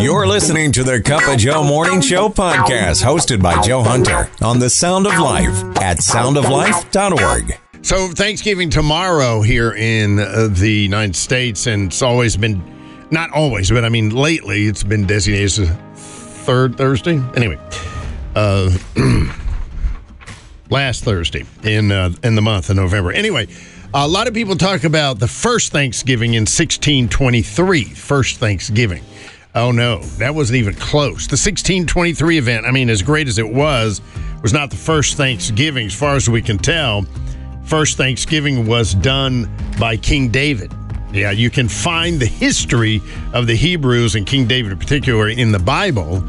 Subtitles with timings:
[0.00, 4.60] You're listening to the Cup of Joe Morning Show podcast, hosted by Joe Hunter on
[4.60, 7.58] the Sound of Life at soundoflife.org.
[7.82, 12.62] So Thanksgiving tomorrow here in uh, the United States, and it's always been,
[13.10, 15.70] not always, but I mean lately, it's been designated as
[16.44, 17.20] third Thursday.
[17.34, 17.58] Anyway,
[18.36, 18.70] uh,
[20.70, 23.10] last Thursday in uh, in the month of November.
[23.10, 23.48] Anyway,
[23.92, 27.84] a lot of people talk about the first Thanksgiving in 1623.
[27.84, 29.02] First Thanksgiving.
[29.58, 31.26] Oh no, that wasn't even close.
[31.26, 34.00] The 1623 event, I mean, as great as it was,
[34.40, 37.04] was not the first Thanksgiving, as far as we can tell.
[37.64, 40.72] First Thanksgiving was done by King David.
[41.12, 45.50] Yeah, you can find the history of the Hebrews and King David in particular in
[45.50, 46.22] the Bible,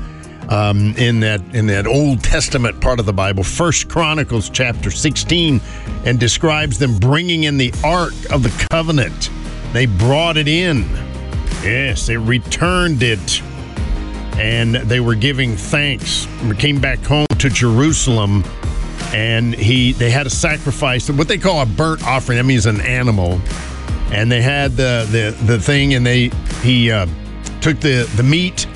[0.50, 5.62] um, in that in that Old Testament part of the Bible, First Chronicles chapter 16,
[6.04, 9.30] and describes them bringing in the Ark of the Covenant.
[9.72, 10.84] They brought it in.
[11.64, 13.42] Yes, they returned it,
[14.38, 16.28] and they were giving thanks.
[16.44, 18.44] We came back home to Jerusalem,
[19.14, 22.38] and he they had a sacrifice, what they call a burnt offering.
[22.38, 23.40] That means an animal
[24.12, 26.30] and they had the the, the thing and they
[26.62, 27.06] he uh,
[27.62, 28.68] took the the meat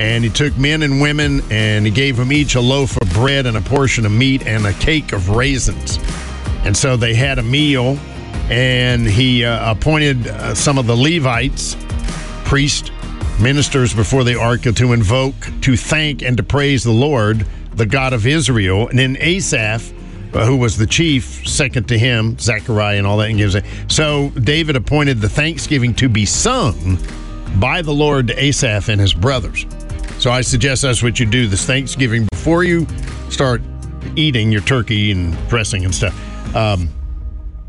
[0.00, 3.46] and he took men and women and he gave them each a loaf of bread
[3.46, 5.98] and a portion of meat and a cake of raisins
[6.64, 7.98] and so they had a meal
[8.50, 11.76] and he uh, appointed uh, some of the levites
[12.48, 12.90] priests
[13.40, 18.12] ministers before the ark to invoke to thank and to praise the lord the god
[18.12, 19.92] of israel and then asaph
[20.34, 23.64] uh, who was the chief, second to him, Zechariah, and all that, and gives it.
[23.88, 26.98] So David appointed the thanksgiving to be sung
[27.58, 29.64] by the Lord to Asaph and his brothers.
[30.18, 32.86] So I suggest that's what you do this Thanksgiving before you
[33.30, 33.62] start
[34.16, 36.14] eating your turkey and dressing and stuff.
[36.54, 36.88] Um,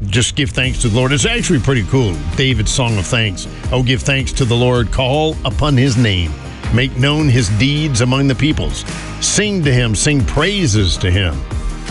[0.05, 1.11] just give thanks to the Lord.
[1.11, 2.15] It's actually pretty cool.
[2.35, 3.47] David's song of thanks.
[3.71, 4.91] Oh, give thanks to the Lord.
[4.91, 6.31] Call upon his name.
[6.73, 8.85] Make known his deeds among the peoples.
[9.19, 9.95] Sing to him.
[9.95, 11.35] Sing praises to him.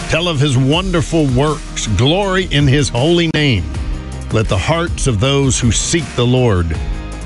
[0.08, 1.86] Tell of his wonderful works.
[1.98, 3.64] Glory in his holy name.
[4.32, 6.66] Let the hearts of those who seek the Lord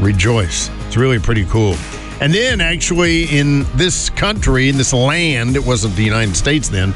[0.01, 0.71] rejoice.
[0.87, 1.77] It's really pretty cool.
[2.21, 6.95] And then, actually, in this country, in this land, it wasn't the United States then,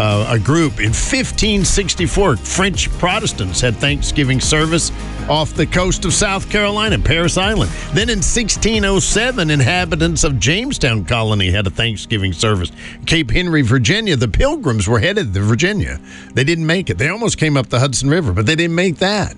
[0.00, 4.90] uh, a group in 1564, French Protestants had Thanksgiving service
[5.28, 7.70] off the coast of South Carolina, Parris Island.
[7.92, 12.72] Then in 1607, inhabitants of Jamestown Colony had a Thanksgiving service.
[13.04, 16.00] Cape Henry, Virginia, the Pilgrims were headed to Virginia.
[16.32, 16.96] They didn't make it.
[16.96, 19.36] They almost came up the Hudson River, but they didn't make that.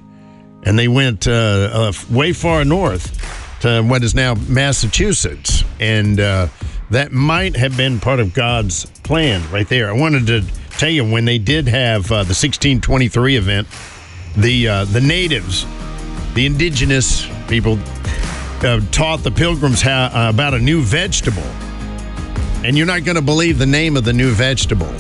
[0.63, 1.33] And they went uh,
[1.73, 5.65] uh, way far north to what is now Massachusetts.
[5.81, 6.47] And uh,
[6.93, 9.89] that might have been part of God's plan right there.
[9.89, 10.45] I wanted to
[10.79, 13.69] tell you when they did have uh, the 1623 event,
[14.37, 15.67] the uh, the natives,
[16.35, 17.79] the indigenous people,
[18.63, 21.43] uh, taught the pilgrims how, uh, about a new vegetable,
[22.63, 24.93] and you're not going to believe the name of the new vegetable,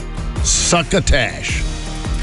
[0.45, 1.63] succotash.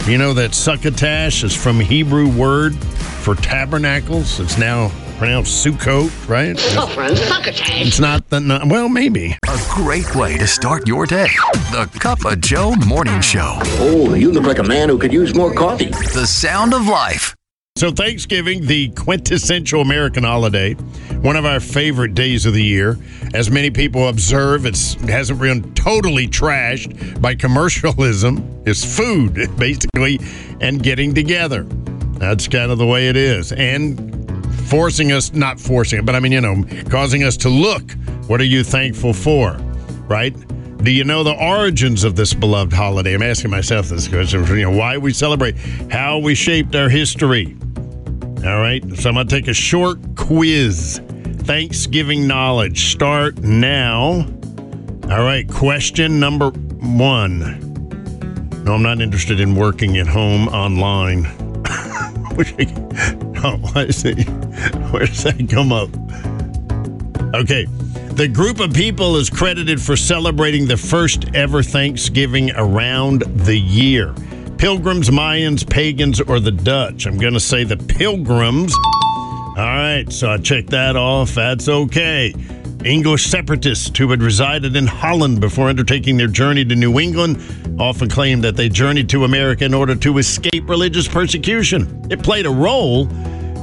[0.08, 4.40] You know that succotash is from Hebrew word for tabernacles.
[4.40, 6.56] It's now pronounced Sukkot, right?
[6.78, 7.86] Oh, friend, succotash.
[7.86, 9.38] It's not the no, well, maybe.
[9.50, 11.28] A great way to start your day.
[11.72, 13.58] The Cup of Joe Morning Show.
[13.80, 15.90] Oh, you look like a man who could use more coffee.
[15.90, 17.36] The sound of life.
[17.76, 20.76] So Thanksgiving, the quintessential American holiday,
[21.22, 22.98] one of our favorite days of the year.
[23.34, 28.64] As many people observe, it's, it hasn't been totally trashed by commercialism.
[28.66, 30.20] It's food, basically,
[30.62, 31.64] and getting together.
[32.20, 33.54] That's kind of the way it is.
[33.54, 34.19] And
[34.70, 37.92] forcing us, not forcing it, but I mean, you know, causing us to look.
[38.28, 39.54] What are you thankful for?
[40.08, 40.36] Right?
[40.84, 43.14] Do you know the origins of this beloved holiday?
[43.14, 44.46] I'm asking myself this question.
[44.46, 45.58] You know, why we celebrate,
[45.92, 47.58] how we shaped our history.
[48.46, 48.82] All right.
[48.96, 51.02] So I'm going to take a short quiz.
[51.40, 52.92] Thanksgiving knowledge.
[52.92, 54.26] Start now.
[55.10, 55.46] All right.
[55.50, 57.66] Question number one.
[58.64, 61.26] No, I'm not interested in working at home online.
[63.44, 64.39] oh, I it,
[64.92, 65.90] where does that come up?
[67.36, 67.66] Okay.
[68.16, 74.14] The group of people is credited for celebrating the first ever Thanksgiving around the year.
[74.58, 77.06] Pilgrims, Mayans, pagans, or the Dutch?
[77.06, 78.74] I'm going to say the Pilgrims.
[78.76, 81.34] All right, so I checked that off.
[81.36, 82.34] That's okay.
[82.84, 87.42] English separatists who had resided in Holland before undertaking their journey to New England
[87.80, 92.06] often claimed that they journeyed to America in order to escape religious persecution.
[92.10, 93.06] It played a role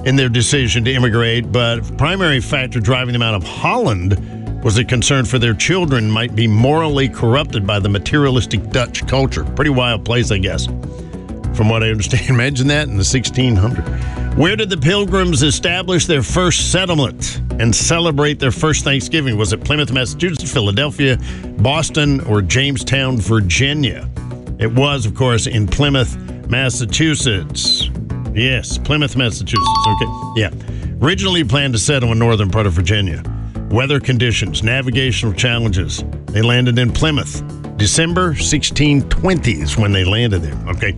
[0.06, 4.84] in their decision to immigrate, but primary factor driving them out of Holland was a
[4.84, 9.44] concern for their children might be morally corrupted by the materialistic Dutch culture.
[9.44, 10.66] Pretty wild place, I guess,
[11.56, 12.28] from what I understand.
[12.28, 14.36] Imagine that in the 1600s.
[14.36, 19.36] Where did the Pilgrims establish their first settlement and celebrate their first Thanksgiving?
[19.36, 21.18] Was it Plymouth, Massachusetts, Philadelphia,
[21.58, 24.08] Boston, or Jamestown, Virginia?
[24.60, 26.16] It was, of course, in Plymouth,
[26.48, 27.85] Massachusetts.
[28.36, 29.86] Yes, Plymouth, Massachusetts.
[29.88, 30.06] Okay.
[30.36, 30.50] Yeah.
[31.00, 33.22] Originally planned to settle in northern part of Virginia.
[33.70, 36.04] Weather conditions, navigational challenges.
[36.26, 37.42] They landed in Plymouth.
[37.78, 40.56] December 1620 is when they landed there.
[40.68, 40.94] Okay.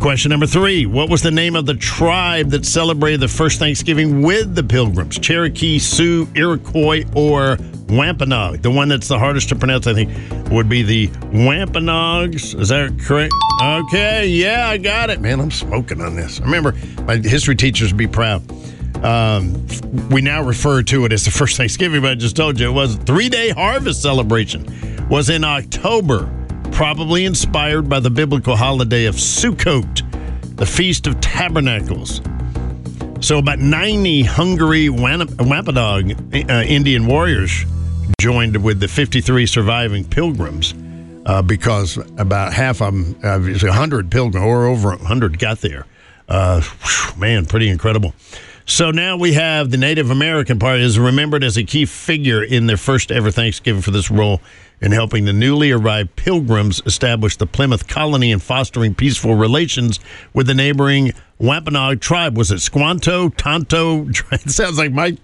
[0.00, 4.22] Question number three What was the name of the tribe that celebrated the first Thanksgiving
[4.22, 5.18] with the Pilgrims?
[5.18, 8.62] Cherokee, Sioux, Iroquois, or Wampanoag?
[8.62, 12.54] The one that's the hardest to pronounce, I think, would be the Wampanoags.
[12.54, 13.32] Is that correct?
[13.62, 15.20] Okay, yeah, I got it.
[15.20, 16.40] Man, I'm smoking on this.
[16.40, 18.42] I remember my history teachers would be proud.
[19.04, 19.66] Um,
[20.10, 22.72] we now refer to it as the first Thanksgiving, but I just told you it
[22.72, 24.66] was a three day harvest celebration.
[25.08, 26.30] Was in October
[26.72, 32.20] probably inspired by the biblical holiday of Sukkot, the Feast of Tabernacles.
[33.20, 37.64] So, about 90 Hungary Wampanoag uh, Indian warriors
[38.20, 40.74] joined with the 53 surviving pilgrims
[41.24, 45.86] uh, because about half of them, uh, 100 pilgrims, or over 100 got there.
[46.28, 48.12] Uh, whew, man, pretty incredible.
[48.66, 52.66] So now we have the Native American part is remembered as a key figure in
[52.66, 54.40] their first ever Thanksgiving for this role
[54.80, 59.98] in helping the newly arrived pilgrims establish the Plymouth colony and fostering peaceful relations
[60.32, 62.36] with the neighboring Wampanoag tribe.
[62.36, 64.08] Was it Squanto, Tonto?
[64.32, 65.18] It sounds like Mike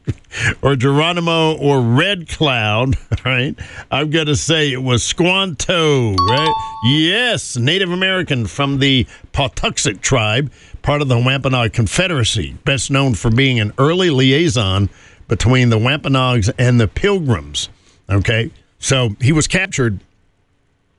[0.63, 3.59] or Geronimo or Red Cloud, right?
[3.91, 6.55] I'm going to say it was Squanto, right?
[6.87, 10.53] Yes, Native American from the Patuxet tribe,
[10.83, 14.91] part of the Wampanoag Confederacy, best known for being an early liaison
[15.29, 17.69] between the Wampanoags and the Pilgrims.
[18.11, 18.51] Okay,
[18.85, 19.99] so he was captured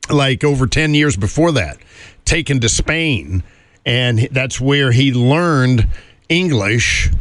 [0.10, 1.78] like over 10 years before that,
[2.26, 3.44] taken to Spain.
[3.86, 5.88] And that's where he learned
[6.28, 7.12] English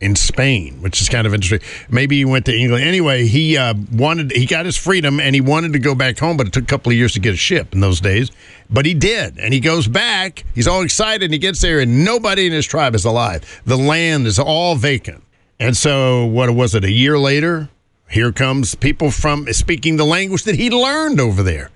[0.00, 1.60] in Spain, which is kind of interesting.
[1.90, 2.84] Maybe he went to England.
[2.84, 6.38] Anyway, he uh, wanted he got his freedom and he wanted to go back home,
[6.38, 8.30] but it took a couple of years to get a ship in those days.
[8.70, 10.44] But he did, and he goes back.
[10.54, 13.62] He's all excited, and he gets there, and nobody in his tribe is alive.
[13.66, 15.22] The land is all vacant.
[15.60, 16.82] And so, what was it?
[16.82, 17.68] A year later,
[18.14, 21.70] here comes people from speaking the language that he learned over there.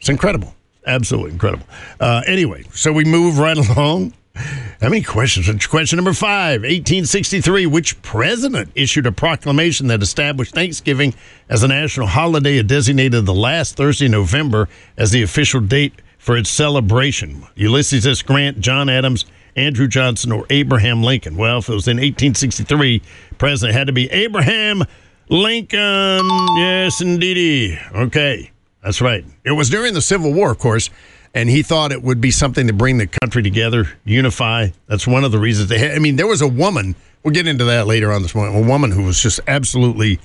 [0.00, 0.54] It's incredible.
[0.86, 1.66] Absolutely incredible.
[2.00, 4.12] Uh, anyway, so we move right along.
[4.34, 5.66] How many questions?
[5.66, 7.66] Question number five 1863.
[7.66, 11.14] Which president issued a proclamation that established Thanksgiving
[11.48, 16.00] as a national holiday and designated the last Thursday in November as the official date
[16.18, 17.44] for its celebration?
[17.54, 18.22] Ulysses S.
[18.22, 19.24] Grant, John Adams,
[19.56, 21.36] Andrew Johnson, or Abraham Lincoln?
[21.36, 23.02] Well, if it was in 1863,
[23.36, 24.84] president had to be Abraham
[25.30, 26.28] Lincoln.
[26.56, 27.78] Yes, indeedy.
[27.94, 28.50] Okay,
[28.82, 29.24] that's right.
[29.44, 30.90] It was during the Civil War, of course,
[31.34, 34.68] and he thought it would be something to bring the country together, unify.
[34.88, 35.92] That's one of the reasons they had.
[35.92, 36.96] I mean, there was a woman.
[37.22, 38.64] We'll get into that later on this morning.
[38.64, 40.18] A woman who was just absolutely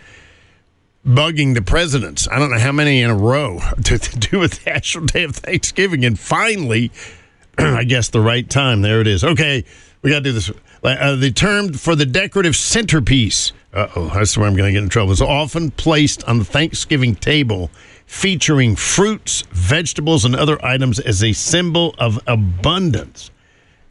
[1.05, 2.27] bugging the presidents.
[2.27, 5.23] I don't know how many in a row to, to do with the National Day
[5.23, 6.91] of Thanksgiving, and finally,
[7.59, 8.81] I guess the right time.
[8.81, 9.23] There it is.
[9.23, 9.65] Okay,
[10.01, 10.51] we got to do this.
[10.83, 14.83] Uh, the term for the decorative centerpiece uh oh, that's where I'm going to get
[14.83, 15.12] in trouble.
[15.12, 17.69] It's often placed on the Thanksgiving table,
[18.06, 23.31] featuring fruits, vegetables, and other items as a symbol of abundance.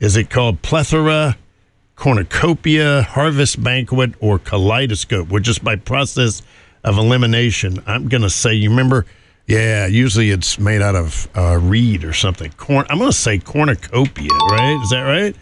[0.01, 1.37] Is it called plethora,
[1.97, 5.29] cornucopia, harvest banquet, or kaleidoscope?
[5.29, 6.43] Which just by process
[6.83, 9.07] of elimination, I'm going to say, you remember?
[9.47, 12.51] Yeah, usually it's made out of uh, reed or something.
[12.53, 12.87] Corn.
[12.89, 14.81] I'm going to say cornucopia, right?
[14.83, 15.37] Is that right?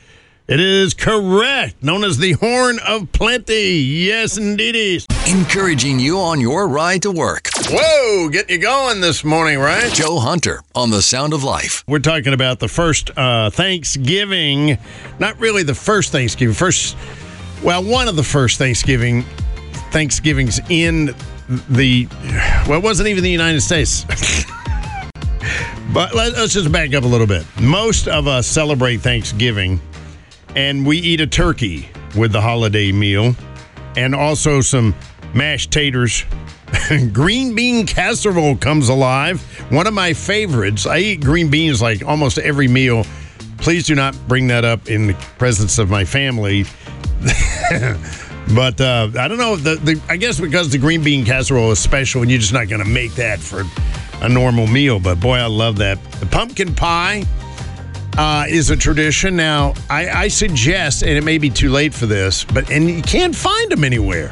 [0.48, 3.76] It is correct, known as the Horn of Plenty.
[3.76, 5.04] Yes, indeed.
[5.28, 7.48] Encouraging you on your ride to work.
[7.68, 9.92] Whoa, getting you going this morning, right?
[9.92, 11.84] Joe Hunter on The Sound of Life.
[11.86, 14.78] We're talking about the first uh, Thanksgiving.
[15.20, 16.56] Not really the first Thanksgiving.
[16.56, 16.96] First,
[17.62, 19.22] well, one of the first Thanksgiving
[19.92, 21.14] Thanksgivings in
[21.68, 22.08] the,
[22.66, 24.04] well, it wasn't even the United States.
[25.94, 27.46] but let's just back up a little bit.
[27.60, 29.80] Most of us celebrate Thanksgiving
[30.54, 33.34] and we eat a turkey with the holiday meal
[33.96, 34.94] and also some
[35.34, 36.24] mashed taters.
[37.12, 39.40] green bean casserole comes alive.
[39.70, 40.86] One of my favorites.
[40.86, 43.04] I eat green beans like almost every meal.
[43.58, 46.64] Please do not bring that up in the presence of my family.
[48.54, 49.56] but uh, I don't know.
[49.56, 52.68] The, the, I guess because the green bean casserole is special and you're just not
[52.68, 53.64] going to make that for
[54.20, 54.98] a normal meal.
[54.98, 56.02] But boy, I love that.
[56.14, 57.24] The pumpkin pie
[58.18, 59.36] uh, is a tradition.
[59.36, 63.02] Now, I, I, suggest, and it may be too late for this, but and you
[63.02, 64.30] can't find them anywhere.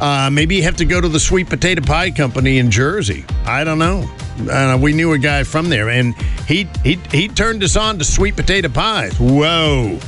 [0.00, 3.24] Uh, maybe you have to go to the Sweet Potato Pie Company in Jersey.
[3.44, 4.08] I don't know.
[4.50, 6.14] Uh, we knew a guy from there, and
[6.46, 9.18] he he he turned us on to sweet potato pies.
[9.18, 9.98] Whoa,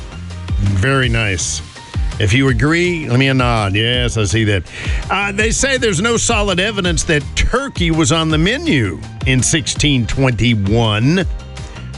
[0.59, 1.61] Very nice.
[2.21, 3.75] If you agree, let me a nod.
[3.75, 4.63] Yes, I see that.
[5.11, 8.93] Uh, they say there's no solid evidence that turkey was on the menu
[9.27, 11.27] in 1621.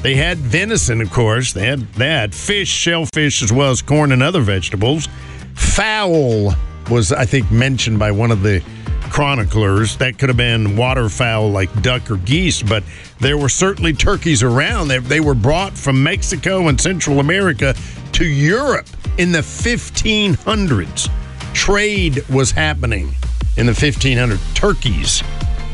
[0.04, 1.54] They had venison, of course.
[1.54, 5.08] They had that fish, shellfish, as well as corn and other vegetables.
[5.54, 6.52] Fowl
[6.90, 8.62] was, I think, mentioned by one of the
[9.04, 9.96] chroniclers.
[9.96, 12.84] That could have been waterfowl like duck or geese, but
[13.18, 14.88] there were certainly turkeys around.
[14.88, 17.74] They, they were brought from Mexico and Central America
[18.12, 21.08] to Europe in the 1500s.
[21.54, 23.14] Trade was happening
[23.56, 24.54] in the 1500s.
[24.54, 25.22] Turkeys,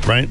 [0.07, 0.29] right?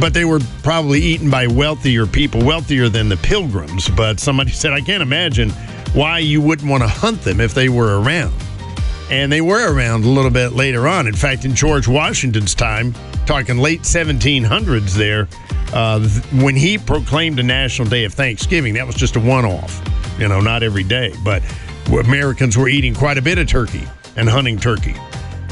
[0.00, 3.88] But they were probably eaten by wealthier people, wealthier than the pilgrims.
[3.88, 5.50] But somebody said, I can't imagine
[5.92, 8.34] why you wouldn't want to hunt them if they were around.
[9.10, 11.06] And they were around a little bit later on.
[11.06, 12.94] In fact, in George Washington's time,
[13.26, 15.28] talking late 1700s there,
[15.74, 16.00] uh,
[16.40, 19.82] when he proclaimed a national day of Thanksgiving, that was just a one off,
[20.18, 21.14] you know, not every day.
[21.24, 21.42] But
[21.88, 24.96] Americans were eating quite a bit of turkey and hunting turkey.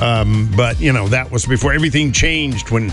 [0.01, 2.91] Um, but, you know, that was before everything changed when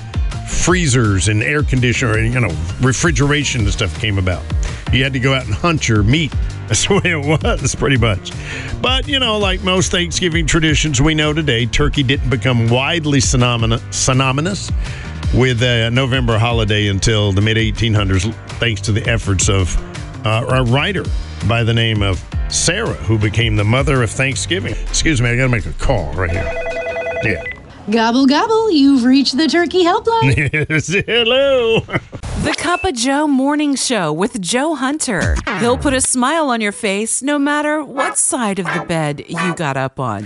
[0.47, 4.43] freezers and air conditioner and, you know, refrigeration and stuff came about.
[4.91, 6.31] You had to go out and hunt your meat.
[6.67, 8.31] That's the way it was, pretty much.
[8.81, 14.71] But, you know, like most Thanksgiving traditions we know today, turkey didn't become widely synonymous,
[15.33, 19.75] with a November holiday until the mid 1800s, thanks to the efforts of
[20.25, 21.03] uh, a writer
[21.47, 24.73] by the name of Sarah, who became the mother of Thanksgiving.
[24.73, 26.43] Excuse me, I got to make a call right here.
[27.23, 27.56] Yeah.
[27.89, 30.35] Gobble gobble, you've reached the turkey helpline.
[30.69, 31.79] Yes, hello.
[31.79, 35.35] The Cup of Joe Morning Show with Joe Hunter.
[35.59, 39.55] He'll put a smile on your face no matter what side of the bed you
[39.55, 40.25] got up on.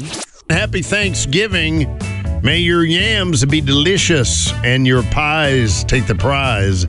[0.50, 2.00] Happy Thanksgiving.
[2.42, 6.88] May your yams be delicious and your pies take the prize.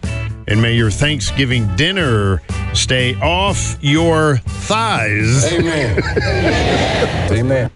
[0.49, 2.41] And may your Thanksgiving dinner
[2.73, 5.52] stay off your thighs.
[5.52, 6.02] Amen.
[7.31, 7.71] Amen.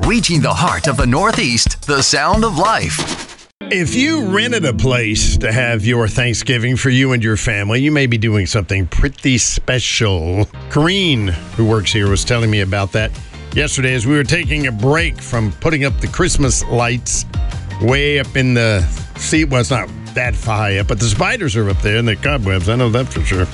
[0.00, 3.48] Reaching the heart of the Northeast, the sound of life.
[3.62, 7.90] If you rented a place to have your Thanksgiving for you and your family, you
[7.90, 10.44] may be doing something pretty special.
[10.68, 13.10] Corrine, who works here, was telling me about that
[13.54, 17.24] yesterday as we were taking a break from putting up the Christmas lights
[17.80, 18.82] way up in the
[19.16, 19.46] sea.
[19.46, 22.68] Well, it's not that high up, but the spiders are up there and the cobwebs.
[22.68, 23.46] I know that for sure.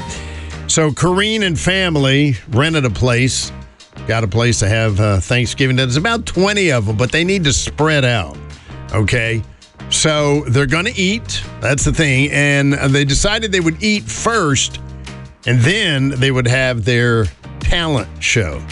[0.67, 3.53] So, Corrine and family rented a place,
[4.09, 5.77] got a place to have uh, Thanksgiving.
[5.77, 8.38] There's about 20 of them, but they need to spread out.
[8.93, 9.43] Okay.
[9.91, 11.43] So they're going to eat.
[11.61, 12.31] That's the thing.
[12.33, 14.81] And they decided they would eat first,
[15.47, 17.27] and then they would have their
[17.61, 18.65] talent show.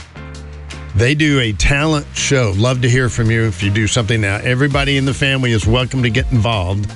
[0.94, 2.54] They do a talent show.
[2.56, 4.36] Love to hear from you if you do something now.
[4.36, 6.90] Everybody in the family is welcome to get involved.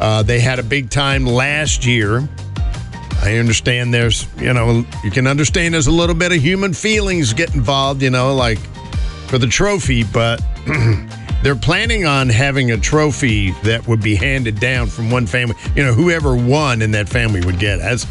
[0.00, 2.28] Uh, they had a big time last year.
[3.24, 7.32] I understand there's, you know, you can understand there's a little bit of human feelings
[7.32, 8.58] get involved, you know, like
[9.28, 10.44] for the trophy, but
[11.42, 15.56] they're planning on having a trophy that would be handed down from one family.
[15.74, 18.06] You know, whoever won in that family would get it.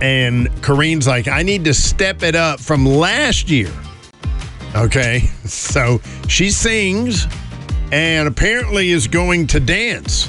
[0.00, 3.70] And Corrine's like, I need to step it up from last year.
[4.74, 7.26] Okay, so she sings
[7.92, 10.28] and apparently is going to dance.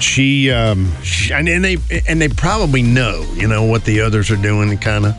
[0.00, 4.36] She, um, she, and they and they probably know, you know, what the others are
[4.36, 5.14] doing, and kind of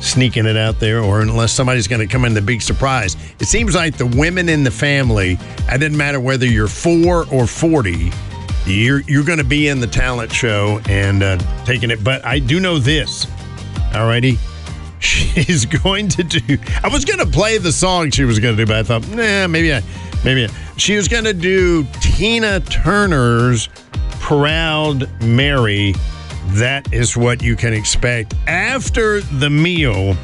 [0.00, 3.16] sneaking it out there, or unless somebody's going to come in the big surprise.
[3.38, 5.32] It seems like the women in the family,
[5.68, 8.10] it doesn't matter whether you're four or forty,
[8.66, 12.02] you're you're going to be in the talent show and uh, taking it.
[12.02, 13.26] But I do know this,
[13.92, 14.38] alrighty.
[15.00, 16.58] She's going to do.
[16.82, 19.08] I was going to play the song she was going to do, but I thought,
[19.08, 19.82] nah, maybe I,
[20.24, 23.70] maybe I, she was going to do Tina Turner's
[24.30, 25.92] "Proud Mary."
[26.52, 30.16] That is what you can expect after the meal,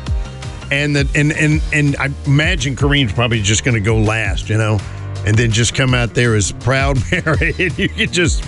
[0.70, 4.58] and the and and and I imagine Corrine's probably just going to go last, you
[4.58, 4.78] know,
[5.26, 8.44] and then just come out there as "Proud Mary," and you can just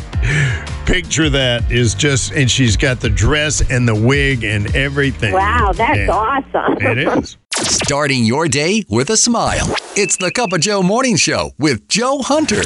[0.86, 5.32] picture that is just, and she's got the dress and the wig and everything.
[5.34, 6.08] Wow, that's Yeah.
[6.10, 6.78] awesome.
[6.80, 7.36] It is.
[7.56, 9.74] Starting your day with a smile.
[9.96, 12.62] It's the Cup of Joe Morning Show with Joe Hunter.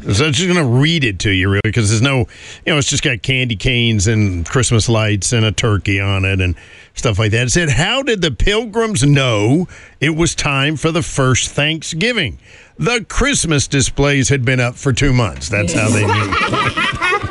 [0.00, 2.78] So I'm just going to read it to you, really, because there's no, you know,
[2.78, 6.54] it's just got candy canes and Christmas lights and a turkey on it and
[6.94, 7.48] stuff like that.
[7.48, 9.66] It said, How did the pilgrims know
[10.00, 12.38] it was time for the first Thanksgiving?
[12.78, 15.48] The Christmas displays had been up for two months.
[15.48, 16.98] That's how they knew.